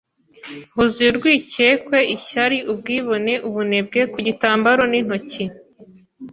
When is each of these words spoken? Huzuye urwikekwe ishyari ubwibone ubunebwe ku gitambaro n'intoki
Huzuye 0.73 1.09
urwikekwe 1.11 1.97
ishyari 2.15 2.57
ubwibone 2.71 3.33
ubunebwe 3.47 4.01
ku 4.11 4.19
gitambaro 4.27 4.83
n'intoki 4.91 5.43